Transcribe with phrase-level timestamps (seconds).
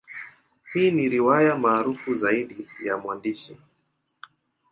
[0.73, 3.57] Hii ni riwaya maarufu zaidi ya mwandishi.